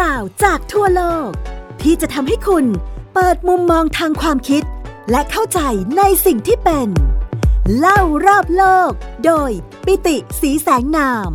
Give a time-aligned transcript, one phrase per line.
[0.00, 1.30] ราวจากทั่วโลก
[1.82, 2.64] ที่จะทำให้คุณ
[3.14, 4.62] เปิดมุมมองทางความคิด
[5.10, 5.60] และเข้าใจ
[5.98, 6.88] ในสิ่งที่เป็น
[7.78, 8.90] เล่ารอบโลก
[9.26, 9.50] โดย
[9.86, 11.30] ปิติสีแสงนาม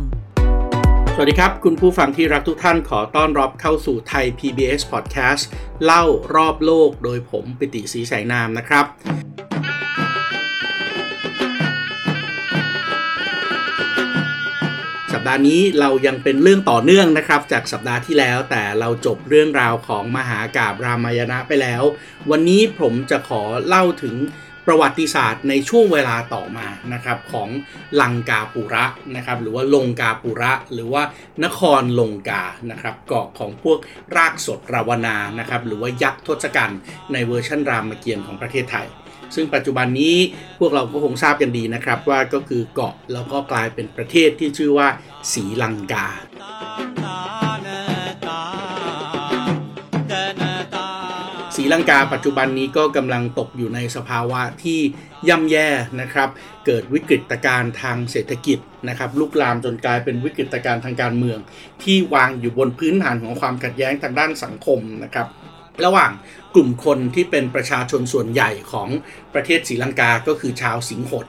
[1.14, 5.42] สวัสดีครับ คุณผู้ฟังที่รักทุกท่านขอต้อนรับเข้าสู่ไทย PBS Podcast
[5.84, 6.04] เล่า
[6.34, 8.84] รอบโลกโดยผมปิติสีแสงนามนะครับ
[15.22, 21.82] ปดาห์นี้เรายังเป็นเรื่องต่อเนื่องนะครับ จากสัปดาห์ที่แล้ว แต่เราจบเรื่องราวของมหากาบรามายณะไปแล้ว
[22.30, 24.16] วันนี้ผมจะขอเล่าถึง
[24.66, 27.48] ประวัติศาสตร์ในช่วงเวลาต่อมานะครับของ
[28.00, 28.84] ลังกาปุระ
[29.16, 31.02] นะครับหรือว่าลงกาปุระ หรือว่า
[31.44, 33.78] นครลงกานะครับเกาะของพวก
[34.16, 36.80] รากสดราวนานะครับหรือว่ายักษ์ทศกัณฐ์
[37.12, 38.88] ในเวอร์ชันรามเกียรติ์ของประเทศไทย
[39.34, 40.16] ซึ่งปัจจุบันนี้
[40.60, 44.88] พวกเราก็คงทราบกันดีนะครับ ว่าก็คือเกาะแล้วก็กลายเป็นประเทศที่ชื่อว่า
[45.32, 46.06] ศรีลังกา
[51.56, 54.80] ศรีลังกาปัจจุบันนี้ก็กำลังตกอยู่ในสภาวะที่
[55.28, 55.68] ย่ำแย่
[56.00, 56.28] นะครับ
[56.66, 58.58] เกิดวิกฤตการณ์ทางเศรษฐกิจ
[58.88, 61.38] นะครับลุกลามจนกลายเป็นวิกฤตการณ์ทางการเมือง
[61.82, 65.26] ที่วางอยู่บนพื้นฐานของความขัดแย้งทางด้านสังคมนะครับ
[65.84, 66.10] ระหว่าง
[66.54, 68.88] กลุ่มคนที่เป็นประชาชนส่วนใหญ่ของ
[69.34, 71.26] ประเทศศรีลังกาก็คือชาวสิงหน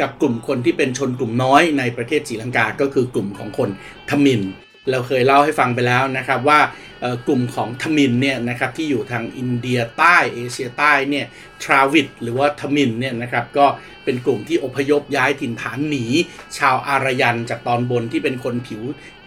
[0.00, 3.70] กับกลุ่มคนที่เป็นชนกลุ่มน้อยในประเทศศรีลังกาก็คือกลุ่มของคน
[4.10, 4.42] ทมิน
[4.90, 6.60] เราเคยเล่าให้ฟังไปแล้วนะครับว่า
[7.26, 11.26] กลุ่มของทมินเนี่ยนะครับที่อยู่ทางอินเดียใต้เอเชียใต้เนี่ย
[11.64, 13.66] ทราวิดหรือว่าทมินเนี่ยนะครับก็
[14.04, 16.04] เป็นกลุ่มที่อพยพย้ายถิ่นฐานหนี
[16.58, 18.82] ชาวอารยันจากตอนบนที่เป็นคนผิว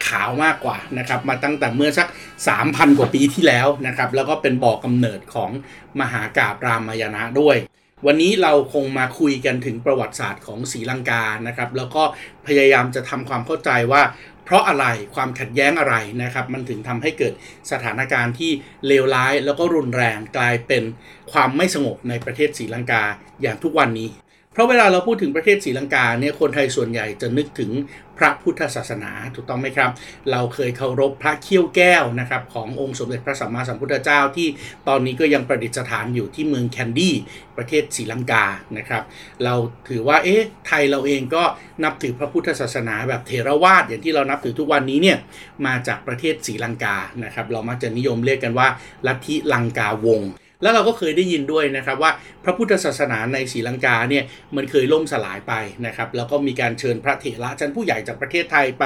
[0.06, 2.08] ขาวมากกว่านะครับมาตั้งแต่เมื่อสัก
[2.54, 5.52] 3,000 กว่าปีที่แล้วนะครับแล้วก็เป็นบ่อกกำเนิดของ
[6.00, 7.58] มหากาบรามายณะด้วย
[8.06, 12.04] วันนี้เราคงมาคุยกันถึงประวัติศาสตร์ของศรีลังกานะครับ แล้วก็
[12.48, 14.02] พยายามจะทำความเข้าใจว่า
[14.46, 17.34] เพราะอะไรความขัดแย้งอะไรนะครับ มันถึงทำให้เกิด
[17.72, 18.52] สถานการณ์ที่
[18.88, 20.84] เลวร้ายแล้วก็รุนแรงกลายเป็น
[21.32, 23.04] ความไม่สงบในประเทศศรีลังกา
[23.42, 24.10] อย่างทุกวันนี้
[24.56, 27.72] เพราะเวลาเราพูดถึงประเทศศรีลังกาเนี่ยคนไทยส่วนใหญ่จะนึกถึง
[28.18, 29.92] พระพุทธศาสนาถูกต้องไหมครับ
[30.32, 34.48] เราเคยเคารพพระเขี้ยวแก้วนะครับขององค์สมเด็จพระสัมมาสัมพุทธเจ้าที่
[34.88, 37.16] ตอนนี้ก็ยังประดิษฐานอยู่ที่เมืองแคนดี้
[37.58, 38.46] ประเทศศรีลังกา
[38.78, 39.04] นะครับ
[39.44, 39.54] เรา
[39.90, 41.44] ถือว่าเอ๊ะไทยเราเองก็
[41.84, 45.18] นับถือพระพุทธศาสนาแบบเทรวาสอย่างที่เรานับถือทุกวันนี้เนี่ย
[45.66, 48.68] มาจากประเทศศรีลังกานะครับ เรามักจะนิยมเรียกกันว่า
[49.08, 50.30] ลัทธิลังกาวงศ์
[50.62, 52.12] แล้วเราก็เคยได้ยินด้วยนะครับว่า
[52.44, 54.24] พระพุทธศาสนาในศรีลังกาเนี่ย
[54.56, 55.54] มันเคยล่มสลายไป
[55.86, 58.86] นะครับแล้วก็มีการเชิญพระเถระชั้นผู้ใหญ่จากประเทศไทยไป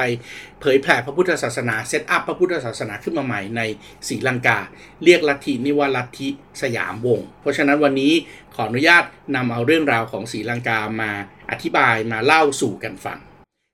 [0.61, 3.61] เผยแผ่พระพุทธศาสนาเซตอัพพระพุทธศาสนาขึ้นมาใหม่ใน
[4.07, 4.59] ศรีลังกา
[5.03, 6.27] เรียกลัทธินี้ว่าลัทธิ
[6.61, 8.13] สยามวงศ์เพราะฉะนั้นวันนี้
[8.55, 9.03] ขออนุญาต
[9.35, 11.11] นำเอาเรื่องราวของศรีลังกามา
[11.51, 13.19] อธิบายมาเล่าสู่กันฟัง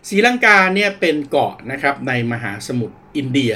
[0.09, 3.53] ศรีลังกาเนี่ยเป็นเกาะนะครับในมหาสมุทรอินเดีย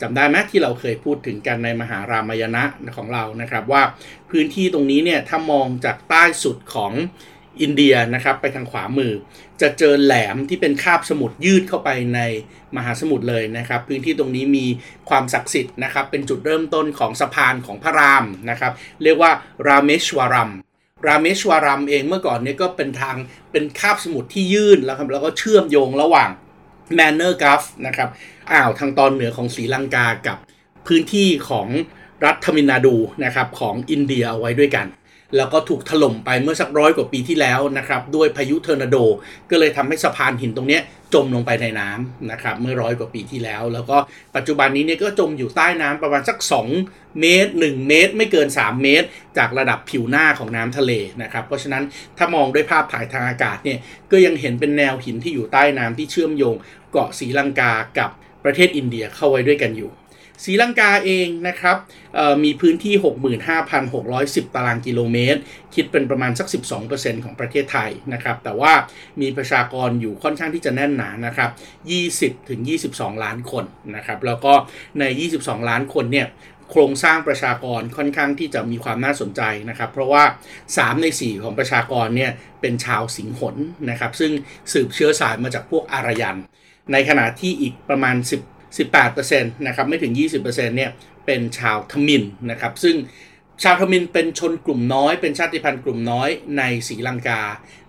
[0.00, 2.64] จำได้ไหมที่เราเคยพูดถึงกันในมหารามายณะ
[2.96, 3.82] ของเรานะครับ ว่า
[4.30, 6.92] พื้นที่ตรงนี้เนี่ยถ้ามองจากใต้สุดของ
[7.60, 9.12] อินเดียนะครับไปทางขวามือ
[9.60, 12.20] จะเจอแหลมที่เป็นคาบสมุทรยืดเข้าไปใน
[12.76, 14.66] มหาสมุทรเลยนะครับ พื้นที่ตรงนี้มี
[15.08, 18.72] ความศักดิ์สิทธิ์นะครับ เป็นจุดเริ่มต้นของสะพานของพระรามนะครับ
[19.02, 19.30] เรียกว่า
[19.66, 20.50] รามเมชวารัม
[21.06, 23.16] รามเมชวารัมเองเมื่อก่อนเนี่ยก็เป็นทาง
[23.52, 26.30] เป็นคาบสมุทรที่ยื่นแล้วครับแล้วก็เชื่อมโยงระหว่าง
[26.94, 28.08] Mannar Gulf นะครับ
[28.52, 30.38] อ่าวทางตอนเหนือของศรีลังกากับ
[30.86, 31.68] พื้นที่ของ
[32.24, 34.86] รัฐทมินนาดูนะครับของอินเดียเอาไว้ด้วยกัน
[35.36, 38.96] แล้วก็ถูกถล่มไปเมื่อสักร้อยกว่าปีที่แล้วนะครับด้วยพายุเทอร์นาโด
[39.50, 40.80] ก็เลยทำให้สะพานหินตรงนี้
[41.14, 43.96] จมลงไปในน้ำนะครับเมื่อร้อยกว่าปีที่แล้ว แล้วก็
[44.36, 46.38] ปัจจุบันนี้เนี่ยก็จมอยู่ใต้น้ำประมาณสัก
[46.78, 49.06] 2 เมตร 1 เมตร ไม่เกิน 3 เมตร
[49.38, 51.84] จากระดับผิวหน้าของน้ำทะเลนะครับเพราะฉะนั้น
[52.18, 53.78] ถ้ามองด้วยภาพถ่ายทางอากาศเนี่ย
[54.10, 56.56] ก็ยังเห็นเป็นแนวหินที่อยู่ใต้น้ำที่เชื่อมโยง
[56.92, 58.10] เกาะศรีลังกากับ
[58.44, 59.90] ประเทศอินเดียเข้าไว้ด้วยกันอยู่
[60.44, 61.76] ศรีลังกาเองนะครับ
[62.44, 62.94] มีพื้นที่
[63.74, 65.40] 65,610 ตารางกิโลเมตร
[65.74, 66.48] คิดเป็นประมาณสัก
[66.86, 68.72] 12%ของประเทศไทยนะครับ แต่ว่า
[69.20, 71.50] มีประชากรอยู่ค่อนข้างที่จะแน่นหนานะครับ
[72.40, 72.60] 20ถึง
[72.92, 73.64] 22 ล้านคน
[73.96, 74.52] นะครับ แล้วก็
[74.98, 75.04] ใน
[75.36, 76.26] 22 ล้านคนเนี่ย
[76.70, 80.24] โครงสร้างประชากรค่อนข้างที่จะมีความน่าสนใจนะครับ เพราะว่า
[80.64, 82.30] 3 ใน 4 ของประชากรเนี่ย
[82.60, 83.56] เป็นชาวสิงหล
[83.90, 84.32] นะครับ ซึ่ง
[84.72, 86.36] สืบเชื้อสายมาจากพวกอารยัน
[86.92, 90.90] ในขณะที่อีกประมาณ 10 18%นะครับไม่ถึง 20%เนี่ย
[91.26, 92.96] เป็นชาวทมิฬนะครับซึ่ง
[93.62, 96.28] ชาวทมิฬเป็นชนกลุ่มน้อย เป็นชาติพันธุ์กลุ่มน้อย
[96.58, 97.42] ในศรีลังกา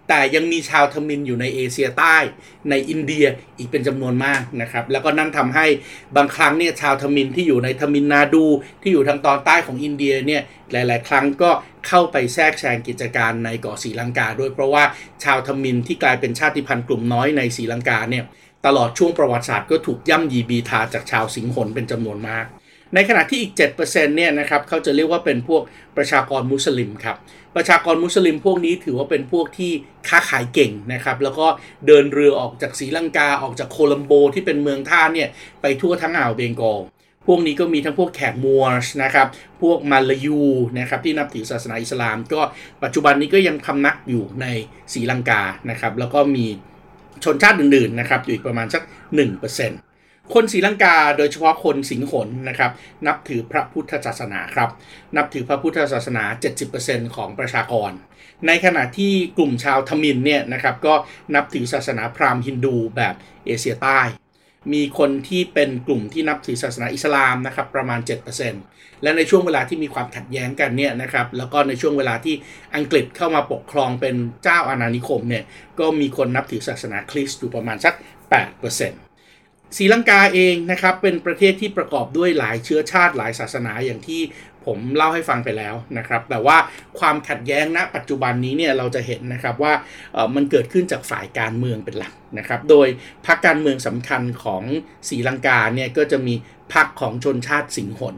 [0.07, 2.17] แต่ยังมีชาวทมิฬอยู่ในเอเชียใต้
[2.69, 3.25] ในอินเดีย
[3.57, 5.65] อีกเป็นจำนวนมากนะครับแล้วก็นั่นทำให้
[6.15, 8.45] บางครั้งเนี่ยชาวทมิฬที่อยู่ในทมิฬนาดู
[8.81, 10.41] ที่อยู่ทางตอนใต้ของอินเดียเนี่ย
[10.71, 11.51] หลาย ๆ ครั้งก็
[11.87, 14.83] เข้าไปแทรกแซงกิจการในเกาะศรีลังกาด้วยเพราะว่า
[15.23, 18.23] ชาวทมินที่กลายเป็นชาติพันธุ์กลุ่มน้อยในศรีลังกาเนี่ย
[18.65, 22.45] ตลอดช่วงประวัติศาสตร์ก็ถูกย่ำยีบีทาจากชาวสิงหนเป็นจำนวนมาก
[22.95, 25.61] ในขณะที่อีก 7%เนี่ยนะครับเขาจะเรียกว่าเป็นพวก
[25.97, 27.17] ประชากรมุสลิมครับ
[27.55, 29.71] ประชากรมุสลิมพวกนี้ถือว่าเป็นพวกที่
[30.07, 31.47] ค้าขายเก่งนะครับ แล้วก็
[31.87, 35.29] เดินเรือออกจากศรีลังกาออกจากโคลัมโบที่เป็นเมืองท่าเนี่ย
[35.61, 36.79] ไปทั่วทั้งอ่าวเบงกอล
[37.27, 39.27] พวกนี้ก็มีทั้งพวกแขกมัวชนะครับ
[39.61, 40.41] พวกมาลายู
[40.79, 42.41] นะครับที่นับถือศาสนาอิสลาม ก็
[42.83, 44.45] ปัจจุบันนี้ก็ยังพำนักอยู่ใน
[44.93, 46.45] ศรีลังกานะครับ แล้วก็มี
[47.23, 48.81] ชนชาติอื่นๆนะครับอยู่อีกประมาณสัก
[49.57, 52.71] 1%คนศรีลังกาโดยเฉพาะคนสิงหนนะครับ
[53.07, 54.69] นับถือพระพุทธศาสนาครับ
[55.15, 56.23] นับถือพระพุทธศาสนา
[56.69, 57.91] 70%ของประชากร
[58.47, 60.93] ในขณะที่กลุ่มชาวทมินเนี่ยนะครับก็
[61.35, 63.15] นับถือศาสนาพราหมณ์ฮินดูแบบ
[63.45, 63.99] เอเชียใต้
[64.73, 67.99] มีคนที่เป็นกลุ่มที่นับถือศาสนาอิสลามนะครับประมาณ
[68.51, 72.35] 7%และในช่วงเวลาที่มีความขัดแย้งกันเนี่ยนะครับแล้วก็ในช่วงเวลาที่
[72.75, 75.43] อังกฤษเข้ามาปกครองเป็นเจ้าอาณานิคมเนี่ย
[75.79, 84.21] ก็มีคนนับถือศาสนาคริสต์อยู่ประมาณสัก 8%ศรีลังกาเองนะครับเป็นประเทศที่ประกอบด้วยหลายเชื้อชาติหลายศาสนาอย่างที่
[84.65, 86.57] ผมเล่าให้ฟังไปแล้วนะครับ แต่ว่า
[86.99, 89.73] ความขัดแย้งณปัจจุบันนี้เนี่ยเราจะเห็นนะครับว่า
[90.35, 92.87] มันเกิดขึ้นจากฝ่ายการเมืองเป็นหลักนะครับ โดย
[93.25, 94.63] พรรคการเมืองสำคัญของ
[95.09, 96.35] ศรีลังกาเนี่ยก็จะมี
[96.73, 98.15] พรรคของชนชาติสิงหน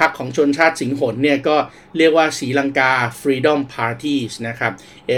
[0.00, 1.56] พรรคของชนชาติสิงหนเนี่ยก็
[1.96, 4.72] เรียกว่าศรีลังกา Freedom Parties นะครับ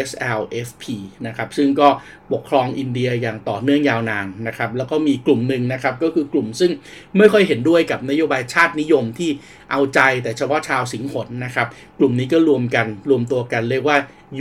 [0.06, 0.84] SLFP
[1.26, 1.88] นะครับซึ่งก็
[2.32, 6.70] ปกครองอินเดียอย่างต่อเนื่องยาวนานนะครับแล้วก็มีกลุ่มหนึ่งนะครับก็คือกลุ่มซึ่ง
[7.18, 9.30] ไม่ค่อยเห็นด้วยกับนโยบายชาตินิยมที่
[9.70, 11.68] เอาใจแต่เฉพาะชาวสิงหนนะครับ
[11.98, 13.98] กลุ่มนี้ก็รวมกันรวมตัวกันเรียกว่า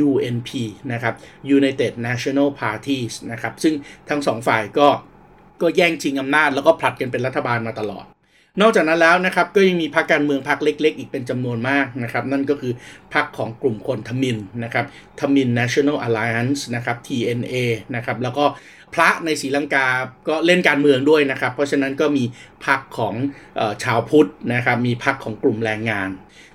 [0.08, 0.50] UNP
[0.92, 1.14] นะครับ
[1.58, 3.74] United National Parties นะครับซึ่ง
[4.10, 4.88] ทั้งสองฝ่ายก็
[5.62, 8.06] ก็แย่งชิงอำนาจแล้วก็ผลัดกันเป็นรัฐบาลมาตลอด
[8.60, 12.74] นอกจากนั้นแล้วนะครับก็ยังมีพรรคการเมืองพรรคเล็ก ๆ อีกเป็นจำนวนมากนะครับนั่นก็คือ
[13.14, 14.86] พรรคของกลุ่มคนทมินนะครับ
[15.20, 17.56] ทมิน National Alliance นะครับ TNA
[17.96, 18.46] นะครับแล้วก็
[18.94, 19.88] พระในศรีลังกา
[20.28, 22.24] ก็เล่นการเมืองด้วยนะครับ เพราะฉะนั้นก็มี
[22.66, 23.14] พรรคของ
[23.60, 26.10] อชาวพุทธนะครับ มีพรรคของกลุ่มแรงงาน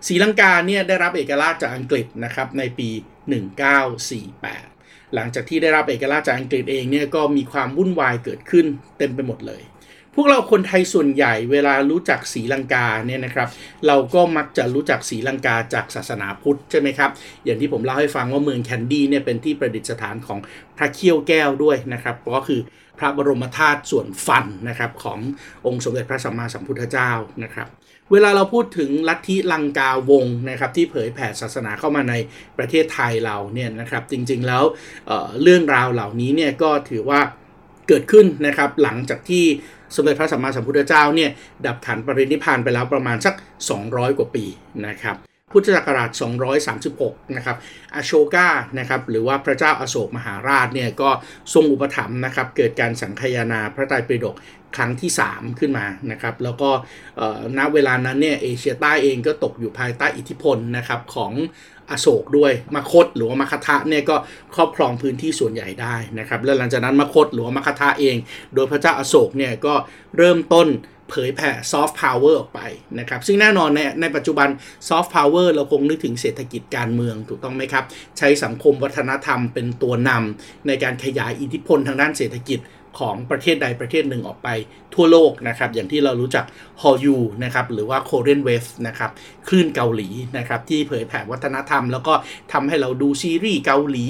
[0.07, 2.89] ศรีลังกาเนี่ยได้รับเอกราชจากอังกฤษนะครับในปี
[4.17, 8.67] 1948 หลังจากที่ได้รับเอกราชจากอังกฤษเองเนี่ยก็มีความวุ่นวายเกิดขึ้น
[8.99, 9.63] เต็มไปหมดเลย
[10.19, 13.49] พวกเราคนไทยส่วนใหญ่เวลารู้จักศรีลังกาเนี่ยนะครับ
[13.87, 17.11] เราก็มักจะรู้จักศรีลังกาจากศาสนาพุทธใช่ไหมครับ
[17.45, 20.39] อย่างที่ผมเล่าให้ฟังว่าเมืองแคนดี้เนี่ยเป็นที่ประดิษฐานของ
[20.77, 22.61] พระเขี้ยวแก้วด้วยนะครับก็คือ
[22.99, 25.19] พระบรมธาตุส่วนฟันนะครับของ
[25.67, 27.11] องค์สมเด็จพระสัมมาสัมพุทธเจ้า
[27.45, 27.69] นะครับ
[28.13, 32.15] เวลาเราพูดถึงลัทธิลังกาวงนะครับที่เผยแผ่ศาสนาเข้ามาใน
[32.59, 34.65] ประเทศไทยเราเนี่ยนะครับจริงๆแล้ว
[35.07, 37.21] เเรื่องราวเหล่านี้เนี่ยก็ถือว่า
[37.89, 39.45] เกิดขึ้นนะครับหลังจากที่
[39.95, 41.31] สมเด็จพระสัมมาสัมพุทธเจ้าเนี่ย
[41.67, 43.35] ดับขันปรินิพานไปแล้วประมาณสัก
[43.77, 44.45] 200 กว่าปี
[44.87, 45.17] นะครับ
[45.53, 46.11] พุทธศักราช
[46.73, 47.57] 236 นะครับ
[47.95, 48.49] อโชกา
[48.79, 51.11] นะครับ หรือว่าพระเจ้าอโศกมหาราชเนี่ยก็
[51.55, 54.37] ทรงอุปถัมภ์นะครับ เกิดการสังคายนาพระไตรปิฎก
[54.77, 56.71] ครั้งที่ 3 ขึ้นมานะครับ แล้วก็
[57.59, 61.33] ณเวลานั้นเนี่ยเอเชียใต้เองก็ตกอยู่ภายใต้อิทธิพลนะครับของ
[61.91, 64.17] อโศกด้วยมคตหรือว่ามคทะเนี่ยก็
[64.55, 68.17] ครอบครองพื้นที่ส่วนใหญ่ได้นะครับแล้วหลังจากนั้นมคตหรือว่ามคทะเอง
[68.55, 69.75] โดยพระเจ้าอโศกเนี่ยก็
[70.17, 70.69] เริ่มต้น
[71.11, 72.61] เผยแผ่ซอฟต์พาวเวอร์ออกไป
[72.99, 74.49] นะครับ ซึ่งแน่นอนในในปัจจุบัน
[74.89, 77.85] ซอฟต์พาวเวอร์เราคงนึกถึงเศรษฐกิจการเมืองถูกต้องไหมครับ
[78.19, 82.59] ใช้สังคมวัฒนธรรมเป็นตัวนำในการขยายอิทธิพลทางด้านเศรษฐกิจ
[82.99, 84.49] ของประเทศใดประเทศหนึ่งออกไป
[84.95, 86.45] ทั่วโลกนะครับ อย่างที่เรารู้จัก
[86.83, 89.11] ฮันรยูนะครับหรือว่า Korean Wave นะครับ
[89.49, 92.15] คลื่นเกาหลีนะครับที่เผยแผ่วัฒนธรรม แล้วก็
[92.53, 94.07] ทำให้เราดูซีรีส์เกาหลี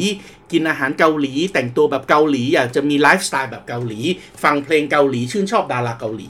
[0.52, 4.00] กินอาหารเกาหลี แต่งตัวแบบเกาหลี อยากจะมีไลฟ์สไตล์แบบเกาหลี
[4.43, 6.28] ฟังเพลงเกาหลีชื่นชอบดาราเกาหลี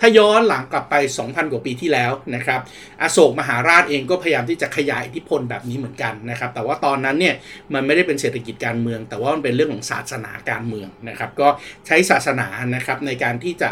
[0.00, 2.60] ถ้าย้อนหลังกลับไป 2,000 กว่าปีที่แล้วนะครับ
[3.02, 7.34] อโศกมหาราชเองก็พยายามที่จะขยายอิทธิพลแบบนี้เหมือนกันนะครับ แต่ว่าตอนนั้นเนี่ย
[7.74, 11.48] มันไม่ได้เป็นเศรษฐกิจการเมือง แต่ว่ามันเป็นเรื่องของศาสนาการเมืองนะครับ ก็
[11.86, 13.70] ใช้ศาสนานะครับในการที่จะ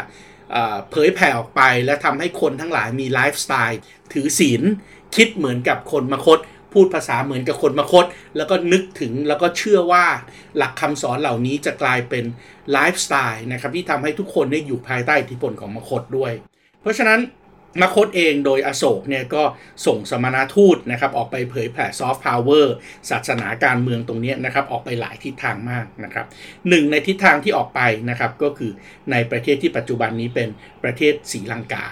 [0.91, 3.79] เผยแผ่ออกไปและทำให้คนทั้งหลายมีไลฟ์สไตล์
[4.13, 4.61] ถือศีล
[5.15, 6.39] คิดเหมือนกับคนมคต
[6.75, 8.05] พูดภาษาเหมือนกับคนมคต
[8.37, 10.05] แล้วก็นึกถึงแล้วก็เชื่อว่า
[10.57, 12.25] หลักคำสอนเหล่านี้จะกลายเป็น
[12.71, 16.31] ไลฟ์สไตล์นะครับที่ทำให้ทุกคนได้อยู่ภายใต้อิทธิพลของมคตด้วย
[16.81, 17.21] เพราะฉะนั้น
[17.81, 19.43] มคตเองโดยอโศกเนี่ยก็
[19.85, 22.75] ส่งสมณทูตนะครับออกไปเผยแผ่ซอฟต์พาวเวอร์
[23.09, 26.25] ศาสนาการเมืองตรงนี้นะครับออกไปหลายทิศทางมากนะครับ
[26.69, 28.71] หนึ่งในทิศทางที่ออกไปนะครับก็คือ
[29.11, 30.49] ในประเทศที่ปัจจุบันนี้เป็น
[30.83, 31.85] ประเทศศรีลังกา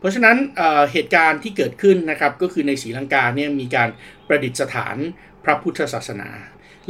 [0.00, 3.88] เพราะฉะนั้นเหตุการณ์ที่เกิดขึ้นนะครับก็คือในศรีลังกาเนี่ยมีการ
[4.28, 4.96] ประดิษฐาน
[5.44, 6.30] พระพุทธศาสนา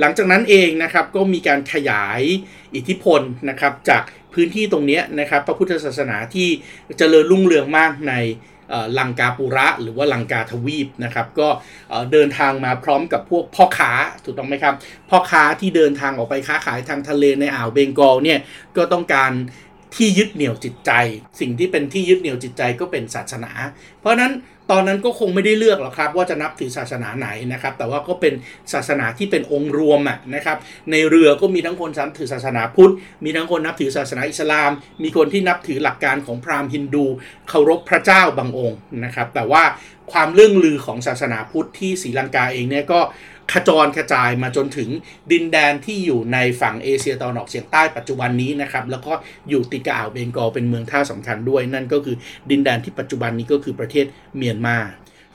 [0.00, 2.20] หลังจากนั้นเองนะครับก็มีการขยาย
[2.74, 4.02] อิทธิพลนะครับจาก
[4.34, 6.48] พื้นที่ตรงนี้นะครับพระพุทธศาสนาที่
[6.98, 8.14] เจริญรุ่งเรืองมากใน
[8.98, 11.48] ลังกาปุระหรือว่าลังกาทวีปนะครับก็
[12.12, 13.92] เดินทางมาพร้อมกับพวกพ่อค้า
[14.24, 14.74] ถูกต้องไหมครับ
[15.10, 18.38] พ่อค้าที่เดินทางออกไปค้าขายทางทะเลในอ่าวเบงกอลเนี่ย
[18.76, 19.32] ก็ต้องการ
[19.96, 20.92] ที่ยึดเหนี่ยวจิตใจ
[21.40, 23.52] สิ่งที่เป็นที่ยึดเหนี่ยวจิตใจก็เป็นศาสนา
[24.00, 24.32] เพราะนั้น
[24.74, 28.34] ตอนนั้นก็คงไม่ได้เลือกหรอกครับ ว่าจะนับถือศาสนาไหนนะครับ แต่ว่าก็เป็น
[28.72, 30.00] ศาสนาที่เป็นองค์รวม
[30.34, 30.56] นะครับ
[30.90, 32.92] ในเรือก็มีทั้งคนนับถือศาสนาพุทธ
[33.24, 34.70] มีทั้งคนนับถือศาสนาอิสลาม
[35.02, 37.06] มีคนที่นับถือหลักการของพราหมณ์ฮินดู
[37.48, 39.62] เคารพพระเจ้าบางองค์นะครับ แต่ว่า
[40.12, 43.00] ความเรื่องลือของศาสนาพุทธที่ศรีลังกาเองเนี่ยก็
[43.52, 44.88] ขจรกระจายมาจนถึง
[45.32, 49.12] ดินแดนที่อยู่ในฝั่งเอเชียตะวันออกเฉียงใต้ปัจจุบันนี้นะครับแล้วก็
[49.48, 52.16] อยู่ติดกับอ่าวเบงกอลเป็นเมืองท่าสำคัญด้วย นั่นก็คือ
[52.50, 54.76] ดินแดนที่ปัจจุบันนี้ก็คือประเทศเมียนมา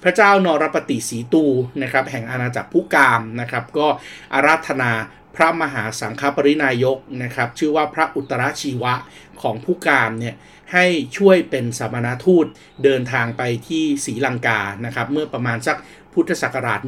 [0.03, 1.43] พระเจ้านรปฏิสีตู
[1.81, 3.87] นะครับแห่งอาณาจักรผู้กามนะครับก็
[4.33, 4.91] อาราธนา
[5.35, 8.93] พระมหาสังฆปรินายกนะครับชื่อว่าพระอุตรชีวะ
[9.41, 10.35] ของผู้กามเนี่ย
[10.73, 10.85] ให้
[11.17, 12.45] ช่วยเป็นสมณทูต
[12.83, 15.77] เดินทางไปที่ศรีลังกานะครับเมื่อประมาณสัก
[16.15, 16.79] พุทธศักราช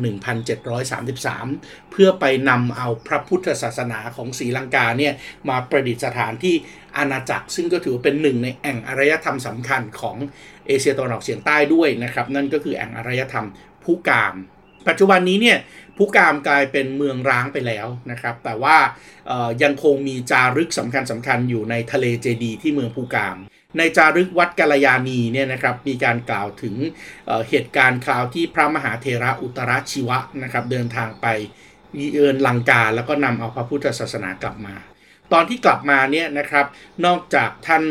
[0.71, 5.13] 1733 เพื่อไปนำเอาพระพุทธศาสนาของศรีลังกาเนี่ย
[5.49, 6.55] มาประดิษฐานที่
[6.97, 10.17] อาณาจักร ซึ่งก็ถือเป็นหนึ่งในแอ่งอารยธรรมสำคัญของ
[10.67, 13.47] เอเชียตะวันออกเฉียงใต้ด้วยนะครับ นั่นก็คือแอ่งอารยธรรม
[13.83, 14.35] ผู้กาม
[14.87, 15.57] ปัจจุบันนี้เนี่ย
[15.97, 18.77] ผู้กามกลายเป็นเมืองร้างไปแล้วนะครับ แต่ว่า
[19.63, 23.37] ยังคงมีจารึกสำคัญสำคัญอยู่ในทะเลเจดีที่เมืองภูกาม
[23.77, 26.75] ในจารึกวัดกาลยานีเนี่ยนะครับมีการกล่าวถึง
[27.27, 31.27] เเหตุการณ์คราวที่พระมหาเทระอุตรชีวะนะครับเดินทางไป
[32.13, 34.75] เยือนลังกาแล้วก็นำเอาพระพุทธศาสนากลับมา
[35.33, 36.65] ตอนที่กลับมาเนี่ยนะครับ
[37.05, 37.83] นอกจากท่าน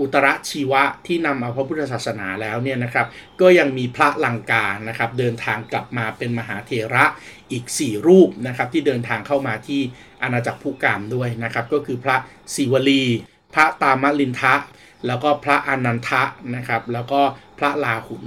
[0.00, 3.06] อุตรชีวะที่นำเอาพระพุทธศาสนาแล้วเนี่ยนะครับ
[3.40, 7.04] ก็ยังมีพระลังกานะครับเดินทางกลับมาเป็นมหาเทระ
[7.50, 9.80] อีก 4 รูปนะครับที่เดินทางเข้ามาที่
[10.22, 12.16] อาณาจักรภูกามด้วยนะครับก็คือพระ
[12.54, 13.04] ศิวลี
[13.54, 14.54] พระตามลินทะ
[15.06, 16.22] แล้วก็พระอนันทะ
[16.56, 17.20] นะครับ แล้วก็
[17.58, 18.24] พระลาหุน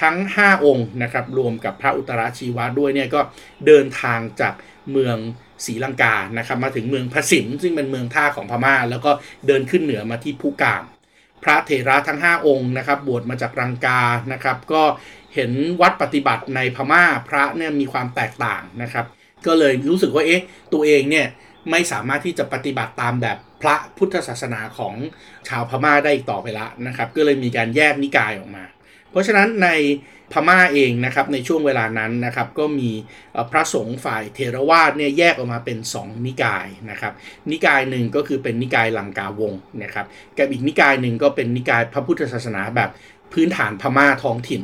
[0.00, 3.20] ทั้ง 5 องค์นะครับรวมกับพระอุตราชีวะด้วยเนี่ยก็
[3.66, 4.54] เดินทางจาก
[4.92, 5.16] เมือง
[5.64, 9.10] ศรีลังกานะครับมาถึงเมืองพระสิมซึ่งเป็นเมืองท่าของพม่า แล้วก็
[9.46, 10.82] เดินขึ้นเหนือมาที่ภูกาม
[11.42, 14.82] พระเถระทั้ง 5 องค์นะครับบวชมาจากรังกานะครับก็
[15.34, 19.06] เห็นวัดปฏิบัติในพม่าพระเนี่ยมีความแตกต่างนะครับ
[19.46, 21.26] ก็เลยรู้สึกว่าเอ๊ะตัวเองเนี่ย
[21.70, 24.94] ไม่สามารถที่จะปฏิบัติตามแบบ พระพุทธศาสนาของ
[25.48, 28.64] ชาวพม่าได้อีกต่อไปละนะครับ ก็เลยมีการแยกนิกายออกมา
[29.10, 29.68] เพราะฉะนั้นใน
[30.32, 32.90] พม่าเองนะครับในช่วงเวลานั้นนะครับก็มี
[33.50, 37.12] พระสงฆ์ฝ่ายเทรวาสเนี่ยแยกออกมาเป็น 2 นิกายนะครับ
[37.50, 40.06] นิกายหนึ่งก็คือเป็นนิกายลังกาวงนะครับ
[40.38, 42.90] กับอีกนิกายหนึ่งก็เป็นนิกายพระพุทธศาสนาแบบ
[43.32, 44.62] พื้นฐานพม่าท้องถิ่น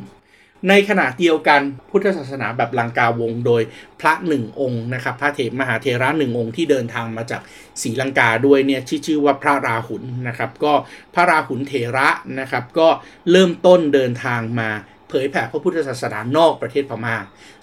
[0.68, 3.62] ในขณะเดียวกันพุทธศาสนาแบบลังกาวง โดย
[4.00, 7.42] พระหนึ่งองค์นะครับพระเถรมหาเทระหนึ่งองค์ที่เดินทางมาจาก
[7.82, 10.72] ศรีลังกาด้วยเนี่ยชื่อชื่อว่าพระราหุลนะครับ ก็
[11.14, 12.08] พระราหุลเถระ
[12.40, 12.88] นะครับก็
[13.30, 14.70] เริ่มต้นเดินทางมา
[15.12, 17.16] เผยแผ่พระพุทธศาสนานอกประเทศพมา่า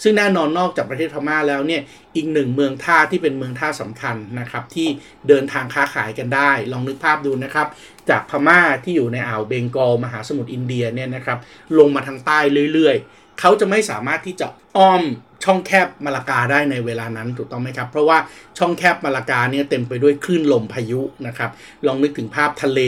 [0.04, 1.82] ซึ่งแน่นอนนอกจากประเทศพม่าแล้วเนี่ย
[2.16, 4.88] อีกหนึ่งเมืองท่าที่เป็นเมืองท่าสำคัญนะครับที่
[5.28, 7.68] เดินทางค้าขายกันได้ ลองนึกภาพดูนะครับ
[8.10, 11.38] จากพม่าที่อยู่ในอ่าวเบงกอลมหาสมุทรอินเดียเนี่ยนะครับ
[11.78, 12.40] ลงมาทางใต้
[12.74, 15.04] เรื่อยๆ เขาจะไม่สามารถที่จะอ้อม
[15.46, 18.18] ช่องแคบมาลากาได้ในเวลานั้นถูกต้องไหมครับ เพราะว่า
[18.58, 21.50] ช่องแคบมาลากาเนี่ยเต็มไปด้วยคลื่นลมพายุนะครับ
[21.86, 22.80] ลองนึกถึงภาพทะเล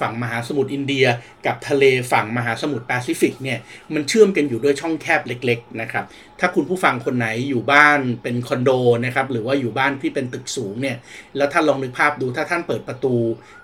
[0.00, 1.06] ฝั่งมหาสมุทรอินเดีย
[1.46, 3.58] กับทะเลฝั่งมหาสมุทรแปซิฟิกเนี่ย
[3.94, 6.04] มันเชื่อมกันอยู่ด้วยช่องแคบเล็กๆนะครับ
[6.40, 8.70] ถ้าคุณผู้ฟังคนไหนอยู่บ้านเป็นคอนโด
[9.04, 10.96] นะครับหรือว่าอยู่บ้านที่เป็นตึกสูงเนี่ย
[11.36, 13.14] แล้วท่านลองนึกภาพดูถ้าท่านเปิดประตู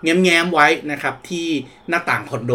[0.03, 1.49] แง้มๆไว้นะครับที่
[1.89, 2.53] หน้าต่างคอนโด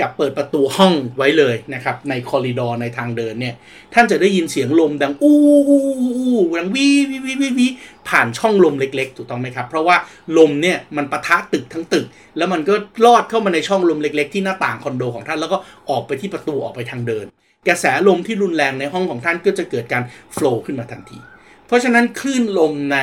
[0.00, 3.54] กับเปิดประตูห้องไว้เลยนะครับ ใน corridor ในทางเดินเนี่ย
[3.94, 5.82] ท่านจะได้ยินเสียงลมดังอู้อู้
[6.18, 7.66] อู้ดังวีวีวีวีวี
[8.08, 9.96] ผ่านช่องลมเล็ก ๆ ถูกต้องไหมครับ เพราะว่า
[10.38, 12.06] ลมเนี่ยมันปะทะตึกทั้งตึก
[12.36, 15.58] แล้วมันก็ลอดเข้ามาในช่องลมเล็ก ๆ ที่หน้าต่างคอนโดของท่านแล้วก็
[15.90, 17.26] ออกไปที่ประตูออกไปทางเดิน
[17.68, 21.18] กระแสลมที่รุนแรงในห้องของท่านก็จะเกิดการโฟล์ขึ้นมาทันที
[21.66, 22.98] เพราะฉะนั้นคลื่นลมใน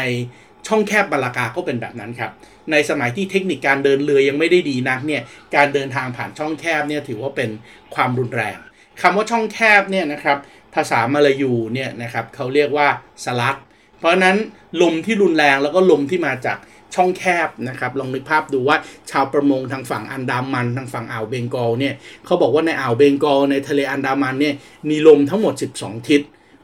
[0.67, 2.31] ช่องแคบบาลากาก็เป็นแบบนั้นครับ
[2.71, 5.21] ในสมัยที่เทคนิคการเดินเรือยังไม่ได้ดีนักเนี่ย
[5.55, 7.49] การเดินทางผ่านช่องแคบเนี่ยถือว่าเป็น
[7.95, 8.57] ความรุนแรง
[9.01, 10.37] คำว่าช่องแคบเนี่ยนะครับ
[10.75, 12.87] ภาษามาลายูเนี่ยนะครับเขาเรียกว่า
[13.25, 13.55] สลัด
[13.97, 14.37] เพราะนั้น
[14.81, 16.57] ลมที่รุนแรงแล้วก็ลมที่มาจาก
[16.95, 18.77] ช่องแคบนะครับลองนึกภาพดูว่า
[19.11, 21.93] ชาวประมงทางฝั่งอันดามันทางฝั่งอ่าวเบงกอลเนี่ย
[22.25, 24.55] เขาบอกว่าในอ่าวเบงกอลในทะเลอันดามันเนี่ย
[24.89, 26.21] มีลมทั้งหมด 12 ทิศ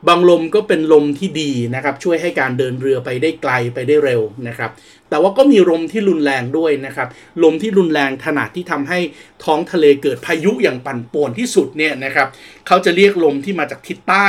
[0.07, 4.71] บางลมก็เป็นลมที่ดีนะครับช่วยให้การเดินเรือไปได้ไกลไปได้เร็วนะครับ
[5.09, 7.07] แต่ว่าก็มีลมที่รุนแรงด้วยนะครับ
[7.43, 8.99] ลมที่รุนแรงขนาดที่ทำให้
[9.43, 12.27] ท้องทะเลเกิดพายุอย่างปั่นป่วนที่สุดเนี่ยนะครับ
[12.67, 14.27] เขาจะเรียกลมที่มาจากทิศใต้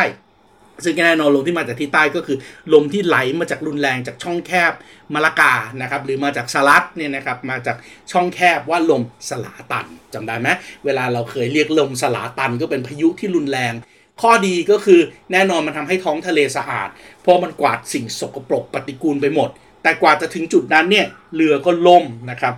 [0.84, 2.38] ซึ่งแน่นอนลมที่มาจากทิศใต้ก็คือ
[2.72, 4.72] ลมที่ไหลมาจากรุนแรงจากช่องแคบ
[5.14, 7.76] มาลากานะครับหรือมาจากสลัดเนี่ยนะครับมาจาก
[8.12, 10.48] ช่องแคบว่าลมสลาตันจำได้ไหม
[10.84, 13.74] เวลาเราเคยเรียกลมสลาตันก็เป็นพายุที่รุนแรง
[14.22, 15.00] ข้อดีก็คือ
[15.32, 16.88] แน่นอนมันทำให้ท้องทะเลสะอาด
[17.22, 19.50] เพราะมันกวาดสิ่งสกปรกปฏิกูลไปหมด
[19.82, 22.54] แต่กว่าจะถึงจุดนั้นเนี่ยเรือก็ล่มนะครับ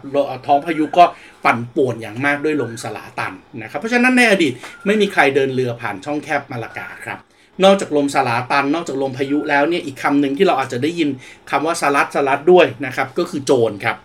[0.46, 1.04] ท้องพายุก็
[1.44, 4.52] ปั่นป่วนอย่างมากด้วยลมสลาตันนะครับเพราะฉะนั้นในอดีต
[4.86, 7.18] ไม่มีใครเดินเรือผ่านช่องแคบมาลากาครับ
[7.64, 11.08] นอกจากลมสลาตัน นอกจากลมพายุแล้วเนี่ยอีกคำหนึ่งที่เราอาจจะได้ยิน
[11.50, 13.96] คำว่าสลัดสลัดด้วยนะครับก็คือโจรครับ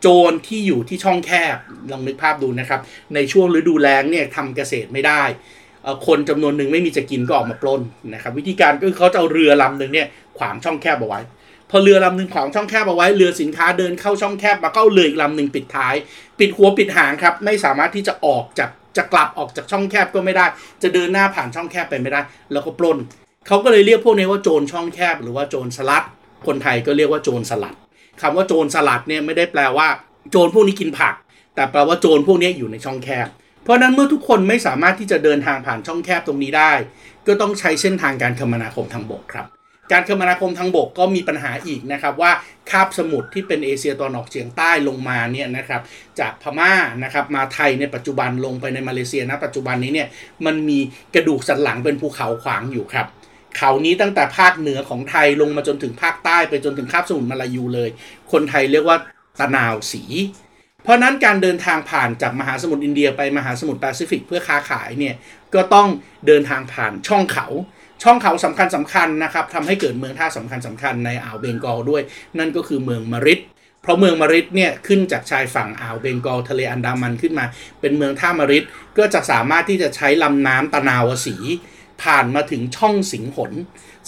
[0.00, 1.56] โจรที่อยู่ที่ช่องแคบ
[1.92, 2.80] ลองนึกภาพดูนะครับ
[3.14, 5.22] ในช่วงฤดูแล้งเนี่ยทำเกษตรไม่ได้
[6.06, 7.80] คนจำนวนหนึ่งไม่มีจะกินก็ออกมาปล้น
[8.14, 11.20] นะครับ วิธีการก็คือเขาจะเอาเรือลำหนึ่งเนี่ยขวางช่องแคบเอาไว้
[11.70, 15.94] พอเรือลำหนึ่งขวางช่องแคบเอาไว้เรือสินค้าเดินเข้าช่องแคบมาก็เรืออีกลำหนึ่งปิดท้าย
[16.38, 20.46] ปิดหัวปิดหางครับไม่สามารถที่จะออกจากจะกลับออกจากช่องแคบก็ไม่ได้
[20.82, 22.20] จะเดินหน้าผ่านช่องแคบไปไม่ได้
[22.52, 22.98] แล้วก็ปล้น
[23.46, 26.04] เขาก็เลยเรียกพวกนี้ว่าโจรช่องแคบ หรือว่าโจรสลัด
[26.46, 27.74] คนไทยก็เรียกว่าโจรสลัด
[28.20, 29.88] คำว่าโจรสลัดเนี่ยไม่ได้แปลว่า
[30.30, 31.14] โจรพวกนี้กินผัก
[31.54, 33.28] แต่แปลว่าโจรพวกนี้อยู่ในช่องแคบ
[33.64, 36.72] เพราะนั้นเมื่อทุกคนไม่สามารถที่จะเดินทางผ่านช่องแคบตรงนี้ได้
[37.26, 39.46] ก็ต้องใช้เส้นทางการคมนาคมทางบกครับ
[39.92, 42.32] การคมนาคมทางบกก็มีปัญหาอีกนะครับว่า
[42.70, 45.82] คาบสมุทรที่เป็นเอเชียตะวันออกเฉียงใต้ลงมาเนี่ยนะครับ
[46.20, 46.72] จากพม่า
[47.04, 50.08] นะครับมาไทยในปัจจุบันลงไปในมาเลเซียนะปัจจุบันนี้เนี่ย
[50.46, 50.78] มันมี
[51.14, 53.06] กระดูกสันหลังเป็นภูเขาขวางอยู่ครับ
[53.56, 57.88] เขานี้ตั้งแต่ภาคเหนือของไทยลงมาจนถึงภาคใต้ไปจนถึงคาบสมุทรมาลายูเลย
[58.32, 58.98] คนไทยเรียกว่า
[59.40, 60.02] ตะนาวสี
[60.84, 65.14] เพราะนั้นการเดินทางผ่านจากมหาสมุทรอินเดียไปมหาสมุทรแปซิฟิกเพื่อค้าขายเนี่ย
[65.54, 65.88] ก็ต้อง
[66.26, 67.46] เดินทางผ่านช่องเขา
[68.02, 72.02] ช่องเขาสำคัญสำคัญนะครับทำให้เกิดเมืองท่าสำคัญสำคัญในอ่าวเบงกอลด้วย
[72.38, 73.40] นั่นก็คือเมืองมาริด
[73.82, 77.46] เพราะเมืองมาริดเนี่ยขึ้นจากชายฝั่งอ่าวเบงกอลทะเลอันดามันขึ้นมา
[77.80, 78.64] เป็นเมืองท่ามาริด
[78.98, 81.36] ก็จะสามารถที่จะใช้ลำน้ำตะนาวสี
[82.02, 83.52] ผ่านมาถึงช่องสิงหน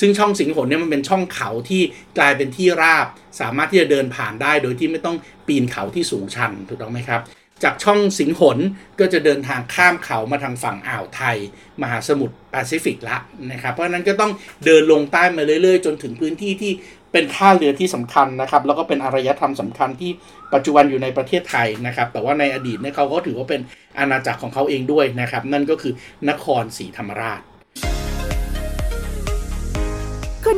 [0.01, 1.83] ซึ่งช่องสิงหนเนี่ยมันเป็นช่องเขาที่
[2.19, 3.07] กลายเป็นที่ราบ
[3.41, 7.23] สามารถที่จะเดินผ่านได้ โดยที่ไม่ต้องปีนเขาที่สูงชันถูกต้องไหมครับ
[7.65, 8.59] จากช่องสิงหน
[9.01, 11.37] ก็จะเดินทางข้ามเขามาทางฝั่งอ่าวไทย
[11.83, 13.17] มหาสมุทรแปซิฟิกละ
[13.53, 14.33] นะครับ เพราะนั้นก็ต้อง
[14.67, 16.73] เดินลงใต้มาเรื่อยๆ จนถึงพื้นที่ที่
[17.13, 20.11] เป็นท่าเรือที่สำคัญนะครับ แล้วก็เป็นอารยธรรมสำคัญที่
[20.55, 23.61] ปัจจุบันอยู่ในประเทศไทยนะครับ แต่ว่าในอดีตเนี่ยเขาก็ถือว่าเป็น
[23.99, 25.93] อาณาจักรของเขาเองด้วยนะครับ นั่นก็คือ
[26.31, 27.41] นครศรีธรรมราช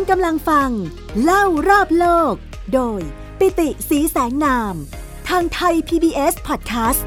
[0.01, 0.71] คุณกำลังฟัง
[1.23, 2.35] เล่ารอบโลก
[2.75, 3.01] โดย
[3.39, 4.75] ปิติสีแสงนาม
[5.29, 7.03] ทางไทย PBS Podcast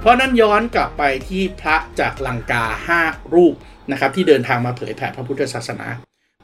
[0.00, 3.00] เพราะนั้นย้อนกลับไปที่พระจากลังกาห้า
[3.34, 3.54] รูป
[3.90, 5.86] นะครับที่เดินทางมาเผยแผ่พระพุทธศาสนา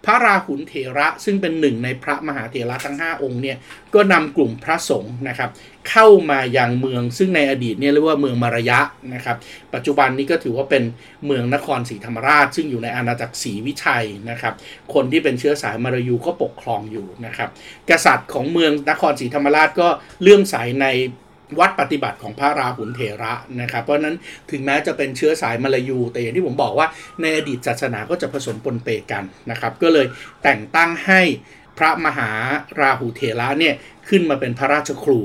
[0.05, 3.57] พระราหุลเถระซึ่งเป็นหนึ่งในพระมหาเถระทั้ง 5 องค์เนี่ย
[3.95, 5.51] ก็นำกลุ่มพระสงฆ์นะครับ
[5.91, 8.81] เข้ามายังเมืองซึ่งในอดีตเนี่ยเรียกว่าเมืองมารยะ
[9.15, 9.37] นะครับ
[9.75, 10.83] ปัจจุบันนี้ก็ถือว่าเป็น
[11.27, 14.55] เมืองนครศรีธรรมราช ซึ่งอยู่ในอาณาจักรศรีวิชัยนะครับ
[14.95, 17.49] คนที่เป็นเชื้อสายมารยูก็ปกครองอยู่นะครับ
[17.91, 19.89] กษัตริย์ของเมืองนครศรีธรรมราชก็
[20.23, 20.87] เลื่อมใสใน
[21.59, 24.17] วัดปฏิบัติของพระราหุลเถระนะครับ เพราะนั้น
[24.51, 26.87] ถึงแม้จะเป็นเชื้อสายมาลายู แต่อย่างที่ผมบอกว่า
[27.21, 30.07] ในอดีตศาสนาก็จะผสมปนเปกันนะครับ ก็เลย
[30.43, 31.21] แต่งตั้งให้
[31.79, 32.31] พระมหา
[32.81, 33.75] ราหุเถระเนี่ย
[34.09, 35.21] ขึ้นมาเป็นพระราชครู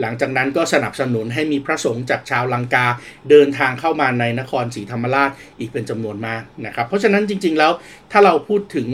[0.00, 2.86] หลังจากนั้นก็สนับสนุนให้มีพระสงฆ์จากชาวลังกา
[3.30, 7.72] เดินทางเข้ามาในนครศรีธรรมราชอีกเป็นจำนวนมากนะครับ เพราะฉะนั้นจริง ๆ แล้ว
[8.12, 8.88] ถ้าเราพูดถึง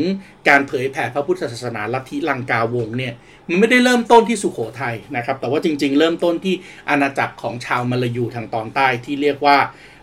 [0.49, 3.15] การเผยแผ่พระพุทธศาสนาลัทธิลังกาวงเนี่ย
[3.49, 6.55] มันไม่ได้เริ่มต้นที่สุโขทัยนะครับ แต่ว่าจริง ๆ เริ่มต้นที่
[6.91, 9.57] อาณาจักรของชาวมลายูทางตอนใต้ที่เรียกว่า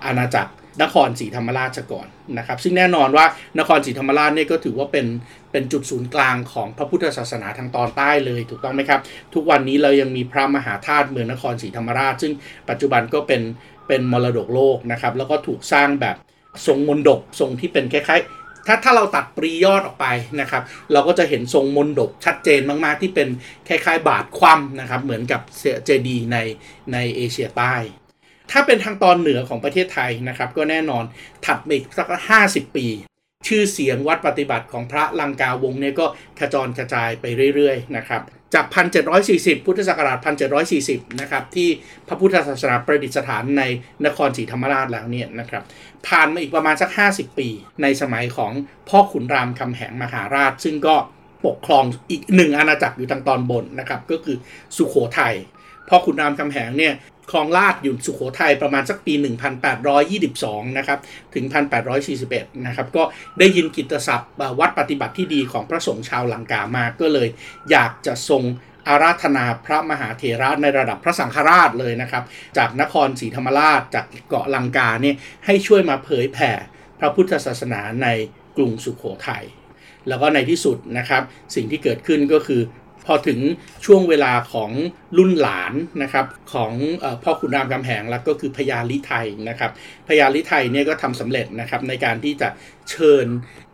[0.05, 3.25] อาณาจักร นครศรีธรรมราชก่อนนะครับ ซึ่งแน่นอนว่า
[3.59, 5.05] นครศรีธรรมราชเนี่ยก็ถือว่าเป็น
[5.51, 8.99] เป็นจุดศูนย์กลางของพระพุทธศาสนาทางตอนใต้เลยถูกต้องไหมครับ
[9.33, 12.33] ทุกวันนี้เรายังมีพระมหาธาตุเมืองนครศรีธรรมราช ซึ่ง
[12.69, 13.41] ปัจจุบันก็เป็น
[13.87, 16.15] เป็นมรดกโลกนะครับ แล้วก็ถูกสร้างแบบ
[16.67, 20.07] ทรงมนดบทรงที่เป็นคล้ายๆถ้าถ้าเราตัดปรียอดออกไป
[20.41, 23.27] นะครับ เราก็จะเห็นทรงมนดบชัดเจนมาก ๆ ที่เป็น
[23.67, 25.41] คล้าย ๆ บาทคว่ำนะครับ เหมือนกับ
[25.85, 26.37] เจดีใน
[26.93, 27.75] ในเอเชียใต้
[28.51, 31.03] ถ้าเป็นทางตอนเหนือของประเทศไทยนะครับ ก็แน่นอน
[31.45, 32.87] ถัดมาอีกสักห้าสิบปี
[33.47, 36.05] ชื่อเสียงวัดปฏิบัติของพระลังกาวงเนี่ยก็
[36.39, 38.21] ขจรกระจายไปเรื่อยๆนะครับ
[38.53, 38.65] จาก
[39.15, 40.17] 1740 พุทธศักราช
[40.69, 41.69] 1740 นะครับ ที่
[42.07, 43.63] พระพุทธศาสนาประดิษฐานใน
[44.05, 45.63] นครศรีธรรมราชแล้วเนี่ยนะครับ
[46.07, 47.49] ผ่านมาอีกประมาณสัก 50 ปี
[47.81, 48.51] ในสมัยของ
[48.89, 50.95] พ่อขุนรามคำแหงมหาราช ซึ่งก็
[51.45, 54.37] ปกครองอีกหนึ่งอาณาจักรอยู่ทางตอนบนนะครับ ก็คือ
[54.77, 55.35] สุขโขทยัย
[55.89, 56.93] พ่อขุนรามคำแหงเนี่ย
[57.31, 59.13] คลองลาดอยู่สุขโขทัยประมาณสักปี
[59.95, 60.99] 1822 นะครับ
[61.33, 61.45] ถึง
[62.05, 63.03] 1841 นะครับ ก็
[63.39, 67.29] ได้ยินกิตศัพท์วัดปฏิบัติที่ดีของพระสงฆ์ชาวลังกามาก็เลย
[67.71, 68.43] อยากจะทรง
[68.87, 72.23] อาราธนาพระมหาเถระในระดับพระสังฆราชเลยนะครับ
[72.57, 76.51] จากนครศรีธรรมราชจากเกาะลังกาเนี่ยให้ช่วยมาเผยแผ่
[76.99, 78.07] พระพุทธศาสนาใน
[78.57, 79.43] กรุงสุขโขทัย
[80.07, 81.23] แล้วก็ในที่สุดนะครับ
[81.55, 82.61] สิ่งที่เกิดขึ้นก็คือ
[83.07, 83.39] พอถึง
[83.85, 84.71] ช่วงเวลาของ
[85.17, 86.71] รุ่นหลานนะครับของ
[87.03, 89.71] อพ่อขุนรามคำแหงแล้วก็คือพญาลิไทยนะครับ
[90.07, 92.49] พญาลิไทยเนี่ยก็ทำสำเร็จนะครับในการที่จะ
[92.89, 93.25] เชิญ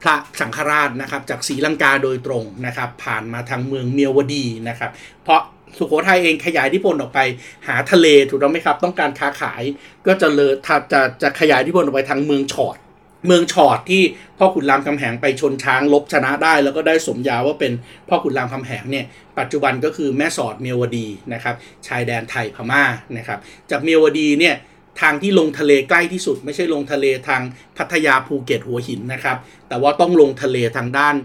[0.01, 4.91] พระสังฆราชนะครับจากศรีลังกาโดยตรงนะครับผ่านมาทางเมืองเมียวดีนะครับ
[5.23, 5.41] เพราะ
[5.77, 7.19] สุโขทัยเองขยายที่พลออกไป
[7.67, 9.61] หาทะเลถูกต้องไหมครับ ต้องการค้าขาย
[10.07, 10.51] ก็จะเลย
[10.93, 12.77] จะจะขยายที่พลออกไปทางเมืองฉอด
[13.25, 14.03] เมืองชอดที่
[14.37, 17.73] พ่อขุนรามคำแหงไปชนช้างลบชนะได้ แล้วก็ได้สมญาว่าเป็น
[18.09, 19.05] พ่อขุนรามคำแหงเนี่ย
[19.39, 21.55] ปัจจุบันก็คือแม่สอดเมียวดีนะครับ
[21.87, 22.83] ชายแดนไทยพม่า
[23.17, 24.55] นะครับจากเมียวดีเนี่ย
[25.01, 27.41] ทางที่ลงทะเลใกล้ที่สุด ไม่ใช่ลงทะเลทาง
[27.77, 31.15] พัทยาภูเก็ตหัวหินนะครับ แต่ว่าต้องลงทะเลทางด้าน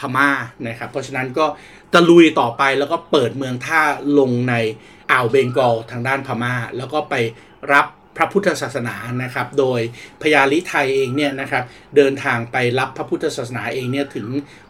[0.00, 0.30] พม่า
[0.68, 1.46] นะครับ เพราะฉะนั้นก็
[1.94, 3.80] ตะลุยต่อไปแล้วก็เปิดเมืองท่า
[4.18, 4.54] ลงใน
[5.10, 7.14] อ่าวเบงกอลทางด้านพม่า แล้วก็ไป
[7.72, 7.86] รับ
[8.16, 9.80] พระพุทธศาสนานะครับ โดย
[10.22, 11.64] พญาลิไทยเองเนี่ยนะครับ
[11.96, 14.26] เดินทางไปรับพระพุทธศาสนาเองเนี่ยถึง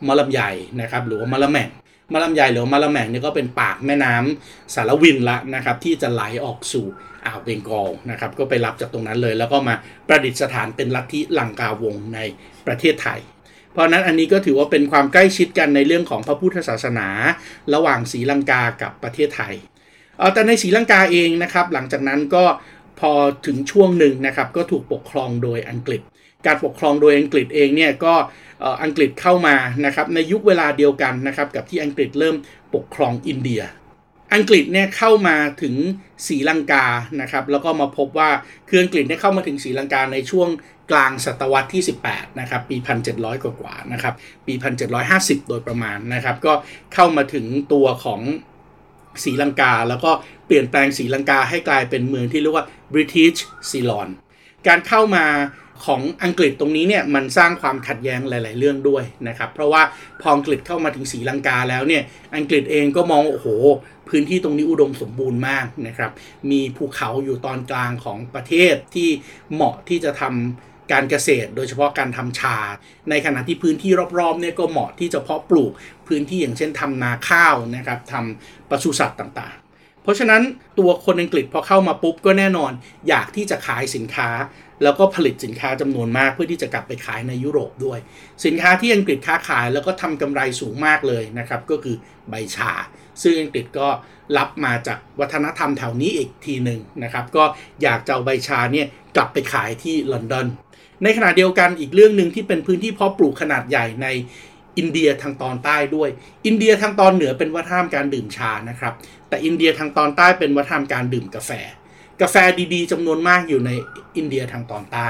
[0.07, 1.69] มะลำใหญ่นะครับหรือว่ามะละแม่ง
[2.13, 6.87] มะลำใหญ่หรือมะละแม่งเนี่ยก็เป็นปากแม่น้ำสารวินละนะครับที่จะไหลออกสู่
[7.25, 9.75] อ่าวเบงกอลนะครับก็ไปรับจากตรงนั้นเลย แล้วก็มา
[10.09, 12.19] ประดิษฐานเป็นลัทธิลังกาวงใน
[12.67, 13.21] ประเทศไทย
[13.73, 17.09] เพราะนั้นอันนี้ก็ถือว่าเป็นความใกล้ชิดกันในเรื่องของพระพุทธศาสนา
[17.75, 19.55] ระหว่างศรีลังกากับประเทศไทย
[20.19, 22.45] เอาแต่ในศรีลังกาเองนะครับ หลังจากนั้นก็
[23.01, 23.13] พอ
[23.47, 26.03] ถึงช่วงหนึ่งนะครับก็ถูกปกครองโดยอังกฤษ
[26.47, 28.15] การปกครองโดยอังกฤษเองเนี่ยก็
[28.83, 32.37] อังกฤษเข้ามานะครับในยุคเวลาเดียวกันนะครับกับที่อังกฤษเริ่ม
[32.75, 33.63] ปกครองอินเดีย
[34.35, 35.75] อังกฤษเนี่ยเข้ามาถึง
[36.27, 36.87] ศรีลังกา
[37.21, 38.31] นะครับแล้วก็มาพบว่า
[38.69, 40.49] คืออังกฤษเนี่ยเข้ามาถึงศรีลังกาในช่วง
[40.91, 42.77] กลางศตวรรษที่ 18 นะครับ ปี
[43.11, 44.15] 1700 กว่านะครับ
[44.47, 44.55] ปี
[45.03, 46.53] 1750 โดยประมาณนะครับ ก็
[46.95, 48.21] เข้ามาถึงตัวของ
[49.25, 50.11] ศรีลังกาแล้วก็
[50.47, 53.39] เปลี่ยนแปลงศรีลังกาให้กลายเป็นเมืองที่เรียกว่า British
[53.71, 54.09] Ceylon
[54.67, 55.27] การเข้ามา
[55.87, 59.83] ของอังกฤษตรงนี้เนี่ยมันสร้างความขัดแย้งหลาย ๆ เรื่องด้วยนะครับ เพราะว่า
[60.21, 62.03] พออังกฤษเข้ามาถึงศรีลังกาแล้วเนี่ย
[62.37, 63.49] อังกฤษเองก็มองโอ้โห
[64.09, 66.13] พื้นที่ตรงนี้อุดมสมบูรณ์มากนะครับ
[66.51, 69.09] มีภูเขาอยู่ตอนกลางของประเทศที่
[69.53, 72.57] เหมาะที่จะทำการเกษตร โดยเฉพาะการทำชา
[73.11, 75.73] ในขณะที่พื้นที่รอบ ๆ เนี่ยก็เหมาะที่จะเพาะปลูก
[76.09, 79.57] พื้นที่อย่างเช่นทำนาข้าวนะครับทำปศุสัตว์ต่าง
[80.05, 80.43] เพราะฉะนั้น
[80.79, 82.73] ตัวคนอังกฤษพอเข้ามาปุ๊บก็แน่นอน
[83.09, 84.29] อยากที่จะขายสินค้า
[84.83, 87.99] แล้วก็ผลิตสินค้าจำนวนมากเพื่อที่จะกลับไปขายในยุโรปด้วย
[88.45, 91.97] สินค้าที่อังกฤษค้าขายแล้วก็ทำกำไรสูงมากเลยนะครับก็คือ
[92.31, 92.73] ใบชา
[93.23, 93.89] ซึ่งอังกฤษก็
[94.39, 97.45] รับมาจากวัฒนธรรมแถวนี้อีกทีหนึ่งนะครับก็
[97.83, 98.87] อยากจะเอาใบชาเนี่ย
[99.17, 100.47] กลับไปขายที่ลอนดอน
[101.03, 104.09] ในขณะเดียวกันอีกเรื่องหนึ่งที่เป็นพื้นที่เพาะปลูกขนาดใหญ่ใน
[104.79, 106.09] อินเดียทางตอนใต้ด้วย
[106.47, 108.93] อินเดียทางตอนเหนือเป็นวัฒนธรรมการดื่มชานะครับ
[109.35, 111.51] แต่อินเดียทางตอนใต้เป็นวัฒนธรรมการดื่มกาแฟ
[112.21, 112.37] กาแฟ
[112.75, 113.71] ดีๆจำนวนมากอยู่ใน
[114.17, 115.09] อินเดียทางตอนใต้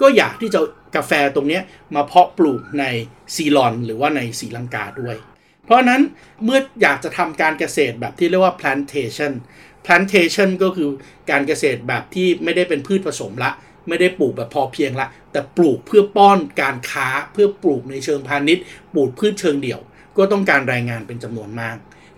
[0.00, 0.60] ก็อยากที่จะ
[0.96, 1.60] กาแฟตรงนี้
[1.94, 2.84] มาเพาะปลูกใน
[3.34, 5.16] ซีลอนหรือว่าในศรีลังกาด้วย
[5.64, 6.00] เพราะนั้น
[6.44, 9.32] เมื่ออยากจะทำการเกษตรแบบที่เรียกว่า plantation
[9.86, 10.88] plantation ก็คือ
[11.30, 13.50] การเกษตรแบบที่ไม่ได้เป็นพืชผสมละ
[13.88, 19.80] ไม่ได้ปลูกแบบพอเพียงละ แต่ปลูกเพื่อป้อนการค้าเพื่อปลูกในเชิงพาณิชย์ ปลูกพืชเชิงเดี่ยว
[20.18, 21.76] ก็ต้องการแรงงานเป็นจำนวนมาก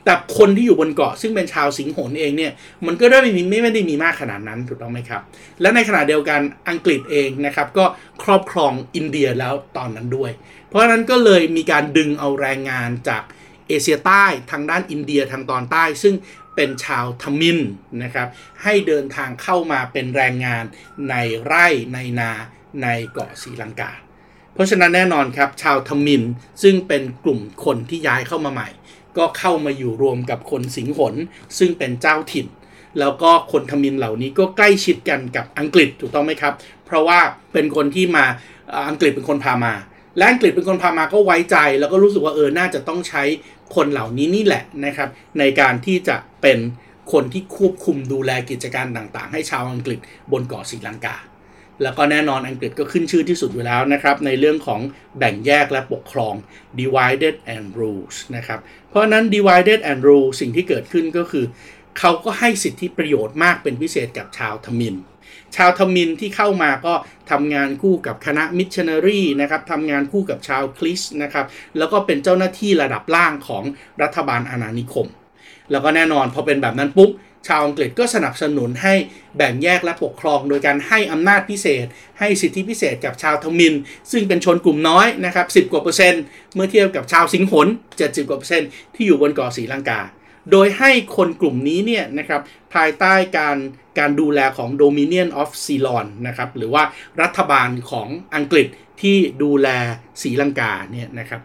[0.09, 2.53] แต่คนที่อยู่บนเกาะซึ่งเป็นชาวสิงหนเองเนี่ย
[2.87, 5.23] มันก็ได้ไม่มีไม่ได้มีมากขนาดนั้นถูกต้องไหมครับ
[5.61, 7.85] และในขณะเดียวกันอังกฤษเองนะครับ ก็
[8.23, 10.31] ครอบครองอินเดียแล้วตอนนั้นด้วย
[10.68, 13.23] เพราะฉะนั้นก็เลยมีการดึงเอาแรงงานจาก
[13.68, 16.14] เอเชียใต้ทางด้านอินเดียทางตอนใต้ ซึ่ง
[16.55, 17.59] เป็นชาวทมิน
[18.03, 18.29] นะครับ
[18.62, 20.64] ให้เดินทางเข้ามาเป็นแรงงาน
[21.11, 22.31] ในไร่ในนา
[22.83, 23.92] ในเกาะศรีลังกา
[24.55, 26.23] เพราะฉะนั้นแน่นอนครับชาวทมิน
[26.62, 28.68] ซึ่งเป็นกลุ่มคนที่ย้ายเข้ามาใหม่
[29.19, 31.15] ก็เข้ามาอยู่รวมกับคนสิงหน
[31.59, 32.47] ซึ่งเป็นเจ้าถิ่น
[33.01, 36.55] แล้วก็คนทมินเหล่านี้ก็ใกล้ชิดกันกับอังกฤษถูกต้องไหมครับ
[36.87, 37.21] เพราะว่า
[37.53, 38.25] เป็นคนที่มา
[38.89, 39.75] อังกฤษเป็นคนพามา
[40.17, 43.23] และอังกฤษเป็นคนพามาก็ไว้ใจ แล้วก็รู้สึกว่าเออน่าจะต้องใช้
[43.75, 46.59] คนเหล่านี้นี่แหละนะครับ ในการที่จะเป็น
[47.13, 49.99] คนที่ควบคุมดูแลกิจการต่างๆ ให้ชาวอังกฤษ
[50.33, 51.17] บนเกาะศรีลังกา
[51.83, 54.81] แล้วก็แน่นอนอังกฤษก็ขึ้นชื่อที่สุดอยู่แล้วนะครับ ในเรื่องของ
[55.19, 56.35] แบ่งแยกและปกครอง
[56.81, 61.45] divided and rules นะครับ เพราะนั้น divided and rule สิ่งที่เกิดขึ้นก็คือ
[61.99, 64.97] เขาก็ให้สิทธิประโยชน์มากเป็นพิเศษกับชาวทมิน
[65.57, 66.95] ชาวทมินที่เข้ามาก็
[67.31, 71.47] ทำงานคู่กับคณะมิชชันนารีนะครับทำงานคู่กับชาวคริสนะครับ
[71.79, 73.64] แล้วก็เป็นเจ้าหน้าที่ระดับล่างของ
[74.03, 75.07] รัฐบาลอาณานิคม
[75.71, 77.11] แล้วก็แน่นอนพอเป็นแบบนั้นปุ๊บ
[77.49, 78.95] ชาวอังกฤษก็สนับสนุนให้
[79.37, 81.87] แบ่งแยกและปกครอง โดยการให้อำนาจพิเศษ
[82.19, 83.75] ให้สิทธิพิเศษกับชาวทมิน
[84.13, 86.23] ซึ่งเป็นชนกลุ่มน้อยนะครับ10 กว่าเปอร์เซ็นต์
[86.55, 87.67] เมื่อเทียบกับชาวสิงหน
[87.99, 90.01] 70 กว่าเปอร์เซ็นต์ที่อยู่บนเกาะศรีลังกา
[90.53, 92.41] โดยให้คนกลุ่มนี้เนี่ยนะครับ
[92.75, 93.59] ภายใต้การ
[93.99, 96.83] การดูแลของ Dominion of Ceylon นะครับหรือว่า
[97.23, 98.67] รัฐบาลของอังกฤษ
[99.03, 99.69] ที่ดูแล
[100.23, 101.41] ศรีลังกาเนี่ยนะครับ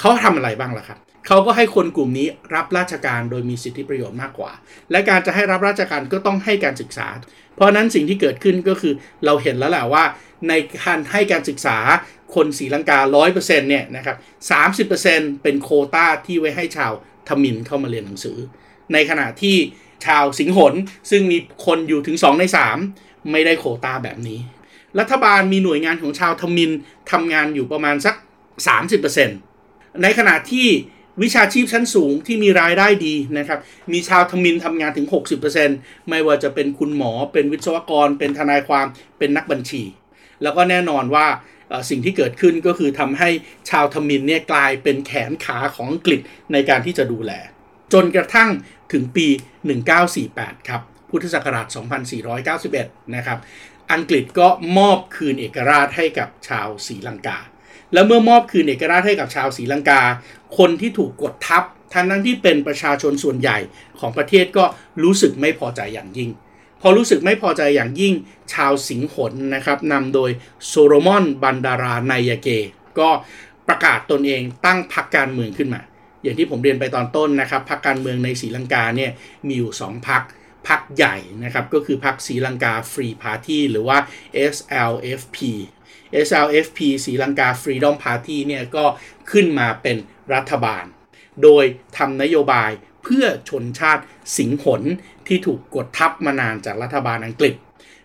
[0.00, 4.52] เขาทำอะไรบ้างล่ะครับ เขาก็ให้คนกลุ่มนี้รับราชการโดยมีสิทธิประโยชน์มากกว่า
[4.90, 7.08] และการจะให้รับราชการก็ต้องให้การศึกษา
[7.54, 10.04] เพราะนั้นสิ่งที่เกิดขึ้นก็คือเราเห็นแล้วแหละว่า
[10.48, 10.52] ใน
[10.84, 11.78] การให้การศึกษา
[12.34, 12.98] คนศรีลังกา
[13.34, 14.16] 100%เนี่ยนะครับ
[14.94, 16.92] 30%เป็นโคต้าที่ไว้ให้ชาว
[17.28, 18.38] ทมินเข้ามาเรียนหนังสือ
[18.92, 19.56] ในขณะที่
[20.06, 20.74] ชาวสิงหน
[21.10, 22.44] ซึ่งมีคนอยู่ถึง 2 ใน
[22.86, 24.40] 3 ไม่ได้โคต้าแบบนี้
[24.98, 26.70] รัฐบาลมีหน่วยงานของชาวทมิน
[27.10, 28.14] ทำงานอยู่ประมาณสัก
[29.08, 30.68] 30%ในขณะที่
[31.22, 33.60] วิชาชีพชั้นสูงที่มีรายได้ดีนะครับ
[33.92, 35.06] มีชาวทมินทำงานถึง
[35.58, 38.86] 60%ไม่ว่าจะเป็นคุณหมอ เป็นวิศวกร เป็นทนายความ
[39.18, 39.82] เป็นนักบัญชี
[40.42, 41.26] แล้วก็แน่นอนว่า
[41.90, 43.28] สิ่งที่เกิดขึ้นก็คือทำให้
[43.70, 46.20] ชาวทมินเนี่ยกลายเป็นแขนขาของอังกฤษ
[46.52, 47.32] ในการที่จะดูแล
[47.92, 48.50] จนกระทั่ง
[48.92, 49.26] ถึงปี
[49.98, 51.66] 1948 ครับ พุทธศักราช
[52.40, 53.38] 2491 นะครับ
[53.92, 54.48] อังกฤษก็
[54.78, 57.38] มอบคืนเอกราชให้กับชาวศรีลังกา
[57.92, 60.02] แล้วเมื่อมอบคืนเอกราชให้กับชาวศรีลังกา
[60.58, 61.62] คนที่ถูกกดทับ
[61.94, 63.58] ทั้งนั้นที่เป็นประชาชนส่วนใหญ่
[64.00, 64.64] ของประเทศก็
[65.02, 66.30] รู้สึกไม่พอใจอย่างยิ่ง
[66.80, 68.14] พอรู้สึกไม่พอใจอย่างยิ่ง
[68.52, 70.30] ชาวสิงหนนะครับนำโดย
[70.66, 72.48] โซโลมอนบันดารานายเก
[72.98, 73.08] ก็
[73.68, 75.80] ประกาศตนเองตั้งพรรคการเมืองขึ้นมา
[76.22, 79.10] อย่างที่ผมเรียนไปตอนต้นนะครับพรรคการเมืองในศรีลังกาเนี่ย
[79.46, 80.22] มีอยู่ 2พรรค
[80.68, 83.98] พรรคใหญ่นะครับก็คือพรรค Sri Lanka Free Party หรือว่า
[84.54, 85.36] SLFP
[86.26, 88.84] SLFP Sri Lanka Freedom Party เนี่ยก็
[89.30, 89.96] ขึ้นมาเป็น
[90.34, 90.84] รัฐบาล
[91.42, 91.64] โดย
[91.96, 92.70] ทำนโยบาย
[93.04, 94.02] เพื่อชนชาติ
[94.38, 94.82] สิงหล
[95.26, 97.54] ที่ถูกกดทับมานานจากรัฐบาลอังกฤษ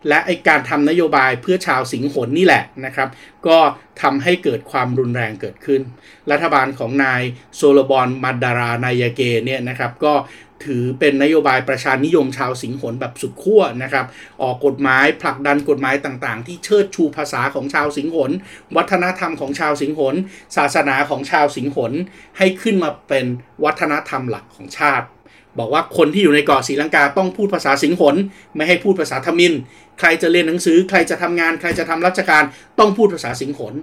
[0.08, 3.10] และไอการทำนโยบายเพื่อชาวสิงหนนี่แหละนะครับ
[3.48, 3.58] ก็
[4.02, 5.82] ทำให้เกิดความรุนแรงเกิดขึ้น
[6.32, 7.22] รัฐบาลของนาย
[7.56, 10.13] โซโลบอนมาดารานายเกเนี่ยนะครับ ก็
[10.65, 14.06] ถือเป็นนโยบายประชานิยมชาวสิงหนแบบสุดขั้วนะครับ
[14.41, 18.32] ออกกฎหมายผลักดันกฎหมายต่างๆ ที่เชิดชูภาษาของชาวสิงหน
[18.76, 20.15] วัฒนธรรมของชาวสิงหน
[20.58, 21.91] ศาสนาของชาวสิงหน
[22.38, 23.26] ให้ขึ้นมาเป็น
[23.63, 25.08] วัฒนธรรมหลักของชาติ
[25.60, 28.15] บอกว่าคนที่อยู่ในเกาะศรีลังกาต้องพูดภาษาสิงหน
[28.56, 29.54] ไม่ให้พูดภาษาทมิน
[30.00, 32.43] ใครจะเรียนหนังสือ ใครจะทำงาน ใครจะทำราชการ
[32.80, 33.74] ต้องพูดภาษาสิงหน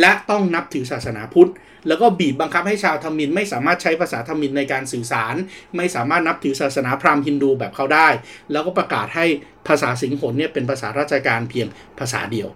[0.00, 1.50] และต้องนับถือศาสนาพุทธ
[1.88, 5.34] แล้วก็บีบบังคับให้ชาวทมินไม่สามารถใช้ภาษาทมินในการสื่อสาร
[5.76, 8.08] ไม่สามารถนับถือศาสนาพราหมณ์ฮินดูแบบเขาได้
[8.52, 9.26] แล้วก็ประกาศให้
[9.68, 11.66] ภาษาสิงหนเนี่ยเป็นภาษาราชการเพียง
[11.98, 12.48] ภาษาเดียว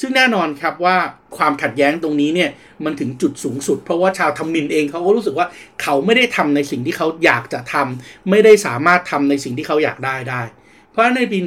[0.00, 0.96] ซึ่งแน่นอนครับว่า
[1.36, 2.50] ความขัดแย้งตรงนี้เนี่ย
[2.84, 5.46] มันถึงจุดสูงสุด เพราะว่าชาวทมินเองเขาก็รู้สึกว่า
[5.82, 10.42] เขาไม่ได้ทำในสิ่งที่เขาอยากจะทำไม่ได้สามารถทำในสิ่งที่เขาอยากได้ได้
[10.90, 11.38] เพราะในปี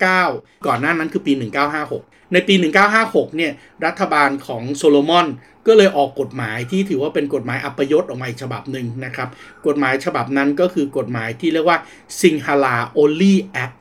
[0.00, 1.32] 1959 ก่อนหน้านั้นคือปี
[1.78, 2.54] 1956 ในปี
[2.96, 3.52] 1956 เนี่ย
[3.86, 5.26] รัฐบาลของโซโลมอน
[5.66, 9.28] ก็เลยออกกฎหมายที่ถือว่าเป็นกฎหมายอัปยศออกมาอีกฉบับหนึ่งนะครับ
[9.66, 11.78] กฎหมายฉบับนั้นก็คือกฎหมายที่เรียกว่า
[12.20, 13.72] Sinhala Only Act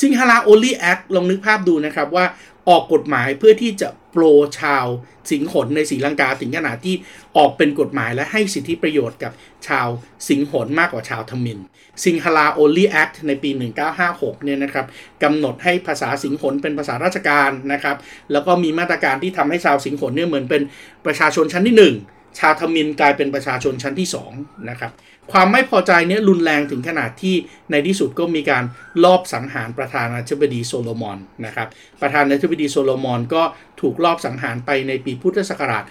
[0.00, 2.24] Sinhala Only Act ลองนึกภาพดูนะครับว่า
[2.68, 4.24] ออกกฎหมายเพื่อที่จะ pro
[4.60, 4.86] ชาว
[5.30, 6.94] สิงหลในศรีลังกาถึงขนาดที่
[7.36, 9.32] ออกเป็นกฎหมายและให้สิทธิประโยชน์กับ
[9.66, 9.88] ชาว
[10.28, 11.58] สิงหลมากกว่าชาวทมิฬ
[12.04, 13.50] Sinhala Only Act ในปี
[13.98, 14.86] 1956 เนี่ยนะครับ
[15.22, 17.96] กำหนดให้ภาษาสิงหลเป็นภาษาราชการนะครับ
[18.32, 20.62] แล้วก็มีมาตรการที่ทำให้ชาวสิงหลเนี่ยเหมือนเป็น
[21.06, 21.76] ประชาชนชั้นที่
[22.08, 24.92] 1ชาวทมิฬกลายเป็นประชาชนชั้นที่2นะครับ
[25.32, 27.34] ความไม่พอใจเนี่ยรุนแรงถึงขนาดที่
[27.70, 28.64] ในที่สุดก็มีการ
[29.04, 31.68] ลอบสังหารประธานาธิบดีโซโลมอนนะครับ
[32.00, 33.42] ประธานาธิบดีโซโลมอนก็
[33.80, 35.84] ถูกลอบสังหารไปในปีพุทธศักราช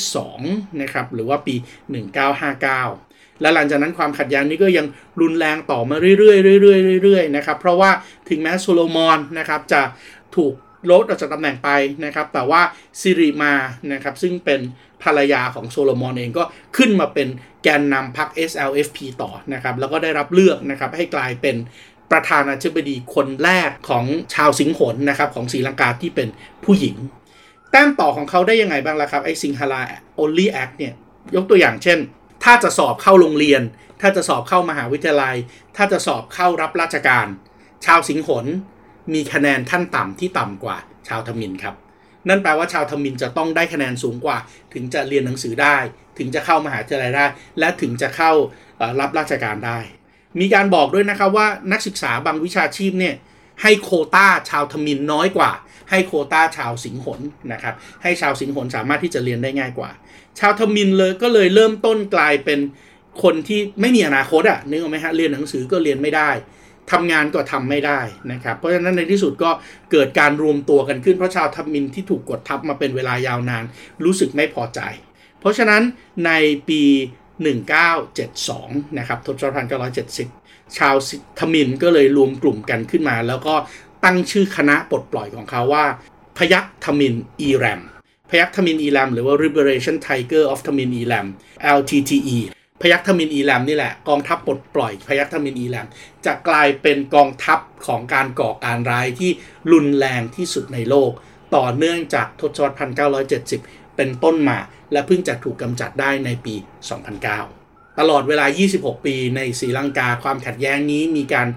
[0.00, 1.54] 2502 นะครับหรือว่าปี
[2.20, 3.09] 1959
[3.40, 4.86] และหลังจากนั้นความขัดแย้งนี้ก็ยัง
[5.20, 7.90] รุนแรงต่อมาเรื่อยๆเรื่อยๆเรื่อยๆนะครับเพราะว่า
[8.28, 9.82] ถึงแม้โซโลมอนนะครับจะ
[10.36, 10.54] ถูกป
[10.90, 11.70] ลดออกจากตำแหน่งไป
[12.04, 12.62] นะครับ แต่ว่า
[13.00, 13.54] ซิริมา
[13.92, 14.60] นะครับซึ่งเป็น
[15.02, 16.44] ภรรยาของโซโลมอนเองก็
[16.76, 17.28] ขึ้นมาเป็น
[17.62, 21.56] แกนนำพรรค SLFP ต่อนะครับ แล้วก็ได้รับเลือกนะครับให้กลายเป็น
[22.10, 26.28] ประธานาธิบดีคนแรกของชาวสิงหลนะครับของศรีลังกาที่เป็น
[26.64, 26.96] ผู้หญิง
[27.70, 30.92] แต้มต่อของเขาได้ยังไงบ้างล่ะครับ ไอ้ Sinhala Only Act เนี่ย
[31.34, 31.98] ยกตัวอย่างเช่น
[32.44, 33.62] ถ้าจะสอบเข้าโรงเรียน
[34.00, 35.36] ถ้าจะสอบเข้ามหาวิทยาลัย
[35.76, 37.26] ถ้าจะสอบเข้ารับราชการ
[37.86, 38.46] ชาวสิงหล
[39.14, 40.76] มีคะแนนขั้นต่ำที่ต่ำกว่า
[41.08, 41.74] ชาวทมิฬครับ
[42.28, 44.38] นั่นแปลว่าชาวทมิฬจะต้องได้คะแนนสูงกว่า
[44.74, 45.76] ถึงจะเรียนหนังสือได้
[46.18, 47.26] ถึงจะเข้ามหาวิทยาลัยได้
[47.58, 48.32] และถึงจะเข้า
[49.00, 49.78] รับราชการได้
[50.40, 53.14] มีการบอกด้วยนะครับว่านักศึกษาบางวิชาชีพเนี่ย
[53.62, 55.50] ให้โควตาชาวทมิฬน้อยกว่า
[55.90, 57.20] ให้โควตาชาวสิงหล
[57.52, 59.90] นะครับ ให้ชาวสิงหลสามารถที่จะเรียนได้ง่ายกว่า
[60.38, 62.60] ชาวทมิฬเลยก็เลยเริ่มต้นกลายเป็น
[63.22, 66.30] คนที่ไม่มีอนาคตอะ่ะนึกออกไหมฮะเรียนหนังสือก็เรียนไม่ได้
[66.90, 68.00] ทำงานก็ทำไม่ได้
[68.32, 69.50] นะครับ เพราะฉะนั้นในที่สุดก็
[69.92, 73.64] เกิดการรวมตัวกันขึ้นเพราะชาวทมิฬที่ถูกกดทับมาเป็นเวลายาวนาน
[74.04, 74.80] รู้สึกไม่พอใจ
[75.40, 75.82] เพราะฉะนั้น
[76.26, 76.30] ใน
[76.68, 76.82] ปี
[77.70, 79.66] 1972 นะครับทศวรรษ
[80.28, 80.94] 1970 ชาว
[81.38, 83.54] ทมิฬก็เลยรวมกลุ่มกันขึ้นมา แล้วก็
[84.04, 85.84] ตั้งชื่อคณะปลดปล่อยของเขาว่า
[86.38, 87.80] พยัคฆ์ทมิฬอีแลม
[88.30, 91.26] พยัคฆ์ทมิฬอีแลมหรือว่า Liberation Tiger of Tamil Eelam
[91.78, 92.38] LTTE
[92.82, 95.86] พยัคฆ์ทมิฬอีแลมนี่แหละกองทัพปลดปล่อยพยัคฆ์ทมิฬอีแลม
[96.26, 99.30] จะกลายเป็นกองทัพของการก่อการร้ายที่
[99.72, 101.10] รุนแรงที่สุดในโลก
[101.56, 102.76] ต่อเนื่องจากทศวรรษ
[103.38, 104.58] 1970 เป็นต้นมา
[104.92, 106.54] และเพิ่งจะถูกกำจัดได้ในปี
[107.22, 111.48] 2009 ตลอดเวลา 26 ปีในศรีลังกาความขัดแย้งนี้มีการ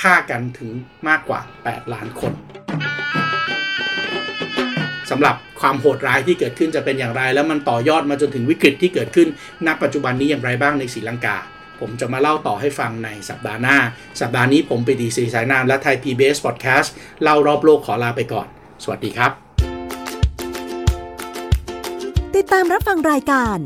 [0.00, 0.72] ฆ่ากันถึง
[1.08, 2.32] มากกว่า 8 ล้านคน
[5.10, 9.28] สำหรับความโหดร้ายที่เกิดขึ้นจะเป็นอย่างไร แล้วมันต่อยอดมาจนถึงวิกฤตที่เกิดขึ้น
[9.66, 11.36] ณปัจจุบันนี้อย่างไรบ้างในศรีลังกา
[11.80, 13.78] ผมจะมาเล่าต่อให้ฟังในสัปดาห์หน้า
[14.20, 16.88] สัปดาห์นี้ผมไปดีซีสายนามและไทย PBS Podcast
[17.22, 18.46] เล่ารอบโลกขอลาไปก่อน
[18.82, 19.32] สวัสดีครับ
[22.36, 23.58] ติดตามรับฟังรายการ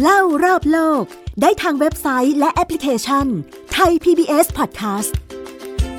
[0.00, 1.04] เล่ารอบโลก
[1.42, 3.26] ได้ทางเว็บไซต์และแอปพลิเคชัน
[3.72, 5.12] ไทย PBS Podcast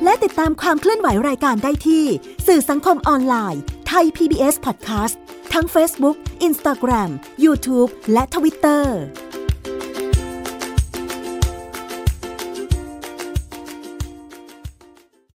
[0.04, 2.04] และติดตามความเคลื่อนไหวรายการได้ที่
[2.46, 5.14] สื่อสังคมออนไลน์ Thai PBS Podcast
[5.52, 6.16] ทั้ง Facebook
[6.48, 7.10] Instagram
[7.44, 8.84] YouTube และ Twitter